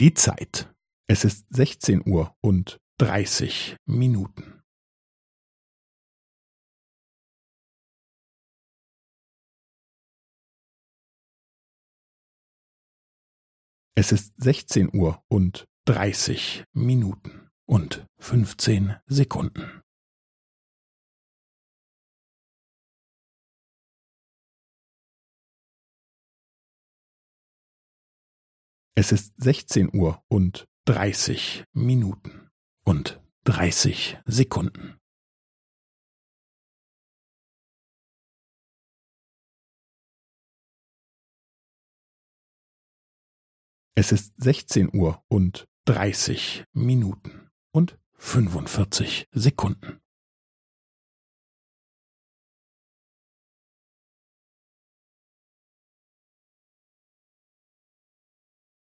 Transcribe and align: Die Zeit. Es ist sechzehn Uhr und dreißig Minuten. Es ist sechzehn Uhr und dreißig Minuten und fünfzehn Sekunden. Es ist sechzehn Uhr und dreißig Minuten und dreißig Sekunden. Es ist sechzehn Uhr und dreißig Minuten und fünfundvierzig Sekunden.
Die 0.00 0.14
Zeit. 0.14 0.72
Es 1.08 1.24
ist 1.24 1.46
sechzehn 1.50 2.08
Uhr 2.08 2.32
und 2.40 2.78
dreißig 2.98 3.74
Minuten. 3.84 4.62
Es 13.96 14.12
ist 14.12 14.32
sechzehn 14.36 14.88
Uhr 14.94 15.20
und 15.26 15.64
dreißig 15.84 16.62
Minuten 16.72 17.50
und 17.66 18.06
fünfzehn 18.20 19.00
Sekunden. 19.06 19.77
Es 29.00 29.12
ist 29.12 29.32
sechzehn 29.36 29.94
Uhr 29.94 30.24
und 30.26 30.66
dreißig 30.84 31.62
Minuten 31.72 32.50
und 32.84 33.22
dreißig 33.44 34.18
Sekunden. 34.24 34.98
Es 43.94 44.10
ist 44.10 44.32
sechzehn 44.36 44.92
Uhr 44.92 45.22
und 45.28 45.68
dreißig 45.84 46.64
Minuten 46.72 47.52
und 47.70 48.00
fünfundvierzig 48.14 49.28
Sekunden. 49.30 50.00